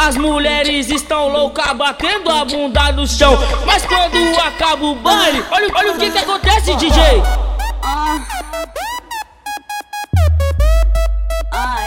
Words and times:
As 0.00 0.16
mulheres 0.16 0.88
estão 0.88 1.28
loucas 1.28 1.72
batendo 1.76 2.30
a 2.30 2.44
bunda 2.44 2.92
no 2.92 3.06
chão. 3.06 3.36
Mas 3.66 3.84
quando 3.84 4.38
acaba 4.38 4.84
o 4.84 4.94
baile, 4.94 5.44
olha, 5.50 5.68
olha 5.74 5.92
o 5.92 5.98
que 5.98 6.10
que 6.10 6.18
acontece, 6.18 6.74
DJ. 6.76 7.22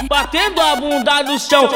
Batendo 0.09 0.61
a 0.61 0.75
bunda 0.75 1.23
no 1.23 1.39
chão. 1.39 1.69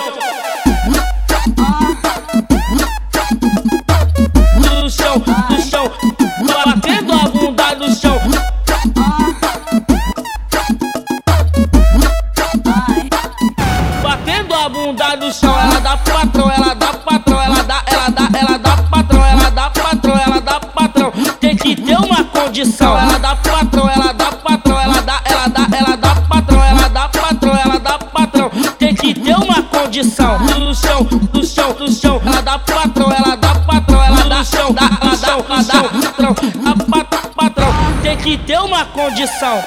Ela 15.45 15.79
dá 15.79 15.97
pro 15.97 16.13
patrão, 16.13 16.51
ela 16.51 16.73
dá 16.73 16.87
pro 16.87 16.99
patrão, 16.99 17.41
ela 17.41 17.63
dá, 17.63 17.83
ela 17.85 18.09
dá, 18.09 18.39
ela 18.39 18.57
dá 18.57 18.77
pro 18.77 18.89
patrão, 18.89 19.25
ela 19.25 19.49
dá 19.51 19.69
pro 19.69 19.83
patrão, 19.83 20.17
ela 20.17 20.41
dá 20.41 20.59
pro 20.59 20.69
patrão. 20.69 21.11
Tem 21.39 21.55
que 21.55 21.75
ter 21.75 21.97
uma 21.97 22.23
condição, 22.23 22.97
ela 22.97 23.19
dá 23.19 23.35
pro 23.35 23.51
patrão, 23.53 23.89
ela 23.89 24.13
dá 24.13 24.25
pro 24.25 24.37
patrão, 24.37 24.79
ela 24.79 25.01
dá, 25.01 25.21
ela 25.25 25.47
dá, 25.47 25.67
ela 25.77 25.95
dá 25.97 26.15
pro 26.15 26.23
patrão, 26.23 26.63
ela 26.63 26.89
dá 26.89 27.09
pro 27.09 27.21
patrão, 27.21 27.55
ela 27.55 27.79
dá 27.79 27.99
pro 27.99 28.09
patrão. 28.09 28.49
Tem 28.79 28.95
que 28.95 29.13
ter 29.13 29.35
uma 29.35 29.61
condição, 29.63 30.39
no 30.39 30.73
chão, 30.73 31.07
no 31.33 31.45
chão, 31.45 31.75
no 31.79 31.91
chão, 31.91 32.21
ela 32.25 32.41
dá 32.41 32.59
pro 32.59 32.75
patrão, 32.75 33.11
ela 33.11 33.35
dá 33.35 33.49
pro 33.49 33.65
patrão, 33.65 34.03
ela 34.03 34.23
dá, 34.23 34.43
chão, 34.43 34.73
dá, 34.73 34.89
ela 35.01 35.15
dá, 35.15 35.27
ela 35.27 35.63
dá, 35.63 37.17
patrão. 37.35 37.67
Tem 38.01 38.17
que 38.17 38.37
ter 38.37 38.59
uma 38.59 38.85
condição. 38.85 39.63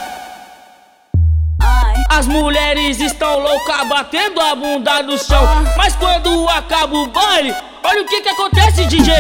As 2.12 2.26
mulheres 2.26 2.98
estão 2.98 3.38
loucas 3.38 3.88
batendo 3.88 4.40
a 4.40 4.56
bunda 4.56 5.00
no 5.04 5.16
chão. 5.16 5.46
Mas 5.76 5.94
quando 5.94 6.48
acaba 6.48 6.92
o 6.92 7.06
baile, 7.06 7.54
olha 7.84 8.02
o 8.02 8.04
que 8.04 8.20
que 8.20 8.28
acontece, 8.28 8.84
DJ. 8.86 9.14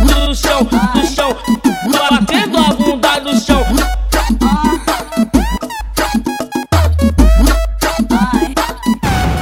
No 0.00 0.34
chão, 0.34 0.68
no 0.92 1.06
chão, 1.06 1.36
batendo 2.10 2.58
a 2.58 2.74
bunda 2.74 3.20
no 3.20 3.40
chão. 3.40 3.64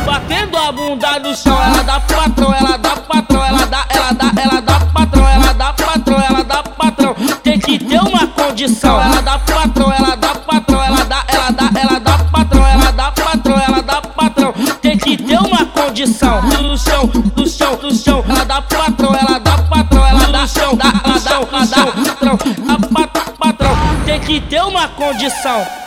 Batendo 0.05 0.59
a 0.59 0.73
bunda 0.73 1.19
no 1.21 1.35
chão, 1.35 1.59
ela 1.63 1.83
dá 1.83 2.01
patrão, 2.01 2.55
ela 2.55 2.77
dá 2.77 2.97
patrão, 2.97 3.45
ela 3.47 3.65
dá, 3.65 3.87
ela 3.89 4.13
dá, 4.13 4.43
ela 4.43 4.61
dá 4.61 4.81
patrão, 4.81 5.29
ela 5.29 5.55
dá 5.55 5.73
patrão, 5.73 6.21
ela 6.21 6.45
dá 6.45 6.63
patrão. 6.63 7.15
Tem 7.43 7.59
que 7.59 7.79
ter 7.79 7.99
uma 7.99 8.10
condição, 8.61 9.01
ela 9.01 9.23
dá 9.23 9.39
patrão, 9.39 9.91
ela 9.91 10.15
dá 10.17 10.35
patrão, 10.35 10.85
ela 10.85 11.05
dá, 11.05 11.25
ela 11.29 11.51
dá, 11.51 11.81
ela 11.81 11.99
dá 11.99 12.19
patrão, 12.19 12.67
ela 12.67 12.93
dá 12.93 13.11
patrão, 13.11 13.59
ela 13.59 13.83
dá 13.83 14.03
patrão. 14.03 14.53
Tem 14.83 14.99
que 14.99 15.17
ter 15.17 15.39
uma 15.39 15.65
condição, 15.65 16.43
no 16.43 16.77
chão, 16.77 17.11
no 17.35 17.49
chão, 17.49 17.79
no 17.83 17.95
chão, 17.95 18.23
ela 18.29 18.45
dá 18.45 18.61
patrão, 18.61 19.15
ela 19.15 19.39
dá 19.39 19.57
patrão, 19.63 20.07
ela 20.07 20.27
dá 20.27 20.47
chão, 20.47 20.77
dá, 20.77 20.93
ela 21.03 21.19
dá, 21.19 21.31
ela 21.31 21.67
dá, 23.07 23.33
patrão. 23.39 23.71
Tem 24.05 24.21
que 24.21 24.41
ter 24.43 24.63
uma 24.63 24.89
condição. 24.89 25.80